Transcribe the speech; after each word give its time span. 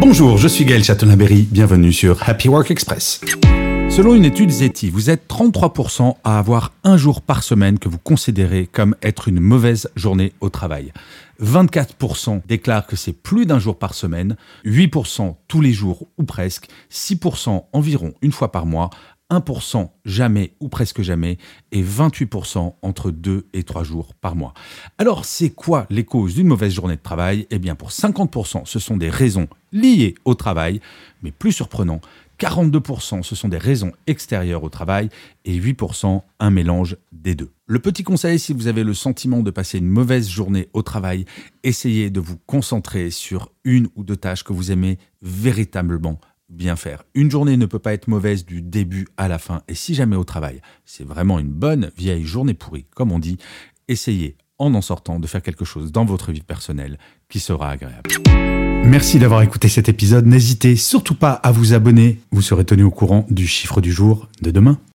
Bonjour, 0.00 0.38
je 0.38 0.48
suis 0.48 0.64
Gaël 0.64 0.82
Chatonaberry, 0.82 1.46
bienvenue 1.50 1.92
sur 1.92 2.26
Happy 2.26 2.48
Work 2.48 2.70
Express. 2.70 3.20
Selon 3.90 4.14
une 4.14 4.24
étude 4.24 4.50
ZETI, 4.50 4.88
vous 4.88 5.10
êtes 5.10 5.28
33% 5.28 6.14
à 6.22 6.38
avoir 6.38 6.72
un 6.84 6.96
jour 6.96 7.20
par 7.20 7.42
semaine 7.42 7.80
que 7.80 7.88
vous 7.88 7.98
considérez 7.98 8.68
comme 8.70 8.94
être 9.02 9.26
une 9.26 9.40
mauvaise 9.40 9.90
journée 9.96 10.32
au 10.40 10.48
travail. 10.48 10.92
24% 11.42 12.40
déclarent 12.46 12.86
que 12.86 12.94
c'est 12.94 13.12
plus 13.12 13.46
d'un 13.46 13.58
jour 13.58 13.76
par 13.76 13.94
semaine, 13.94 14.36
8% 14.64 15.34
tous 15.48 15.60
les 15.60 15.72
jours 15.72 16.06
ou 16.18 16.22
presque, 16.22 16.68
6% 16.92 17.64
environ 17.72 18.14
une 18.22 18.30
fois 18.30 18.52
par 18.52 18.64
mois, 18.64 18.90
1% 19.30 19.88
jamais 20.04 20.52
ou 20.60 20.68
presque 20.68 21.02
jamais 21.02 21.38
et 21.72 21.82
28% 21.82 22.74
entre 22.82 23.10
2 23.10 23.46
et 23.52 23.62
3 23.64 23.82
jours 23.84 24.14
par 24.14 24.36
mois. 24.36 24.54
Alors 24.98 25.24
c'est 25.24 25.50
quoi 25.50 25.86
les 25.90 26.04
causes 26.04 26.34
d'une 26.34 26.48
mauvaise 26.48 26.72
journée 26.72 26.96
de 26.96 27.02
travail? 27.02 27.46
Eh 27.50 27.58
bien 27.58 27.74
pour 27.74 27.90
50% 27.90 28.66
ce 28.66 28.78
sont 28.78 28.96
des 28.96 29.10
raisons 29.10 29.48
liées 29.72 30.14
au 30.24 30.34
travail, 30.34 30.80
mais 31.22 31.30
plus 31.30 31.52
surprenant, 31.52 32.00
42% 32.40 33.22
ce 33.22 33.34
sont 33.34 33.48
des 33.48 33.58
raisons 33.58 33.92
extérieures 34.06 34.64
au 34.64 34.70
travail 34.70 35.10
et 35.44 35.58
8% 35.58 36.22
un 36.40 36.50
mélange 36.50 36.96
des 37.12 37.34
deux. 37.34 37.50
Le 37.66 37.78
petit 37.78 38.02
conseil, 38.02 38.38
si 38.38 38.54
vous 38.54 38.66
avez 38.66 38.82
le 38.82 38.94
sentiment 38.94 39.40
de 39.40 39.50
passer 39.50 39.78
une 39.78 39.88
mauvaise 39.88 40.28
journée 40.28 40.68
au 40.72 40.82
travail, 40.82 41.26
essayez 41.62 42.08
de 42.08 42.18
vous 42.18 42.38
concentrer 42.46 43.10
sur 43.10 43.52
une 43.64 43.88
ou 43.94 44.04
deux 44.04 44.16
tâches 44.16 44.42
que 44.42 44.54
vous 44.54 44.72
aimez 44.72 44.98
véritablement 45.20 46.18
bien 46.48 46.76
faire. 46.76 47.04
Une 47.14 47.30
journée 47.30 47.56
ne 47.56 47.66
peut 47.66 47.78
pas 47.78 47.92
être 47.92 48.08
mauvaise 48.08 48.44
du 48.44 48.62
début 48.62 49.06
à 49.18 49.28
la 49.28 49.38
fin. 49.38 49.62
Et 49.68 49.74
si 49.74 49.94
jamais 49.94 50.16
au 50.16 50.24
travail, 50.24 50.62
c'est 50.84 51.06
vraiment 51.06 51.38
une 51.38 51.52
bonne 51.52 51.90
vieille 51.96 52.24
journée 52.24 52.54
pourrie, 52.54 52.86
comme 52.94 53.12
on 53.12 53.18
dit, 53.18 53.36
essayez 53.86 54.36
en 54.60 54.74
en 54.74 54.82
sortant 54.82 55.18
de 55.18 55.26
faire 55.26 55.42
quelque 55.42 55.64
chose 55.64 55.90
dans 55.90 56.04
votre 56.04 56.30
vie 56.30 56.42
personnelle 56.42 56.98
qui 57.28 57.40
sera 57.40 57.70
agréable. 57.70 58.10
Merci 58.84 59.18
d'avoir 59.18 59.42
écouté 59.42 59.68
cet 59.68 59.88
épisode. 59.88 60.26
N'hésitez 60.26 60.74
surtout 60.74 61.14
pas 61.14 61.32
à 61.32 61.52
vous 61.52 61.74
abonner. 61.74 62.20
Vous 62.30 62.42
serez 62.42 62.64
tenu 62.64 62.82
au 62.82 62.90
courant 62.90 63.26
du 63.30 63.46
chiffre 63.46 63.80
du 63.80 63.92
jour 63.92 64.28
de 64.42 64.50
demain. 64.50 64.78